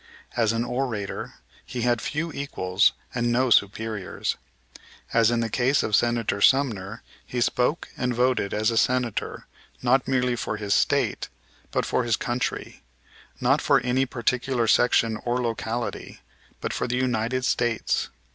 [0.35, 4.35] As an orator he had few equals and no superiors.
[5.13, 9.45] As in the case of Senator Sumner he spoke and voted as a Senator
[9.83, 11.29] not merely for his State,
[11.69, 12.81] but for his country;
[13.39, 16.21] not for any particular section or locality,
[16.61, 18.09] but for the United States.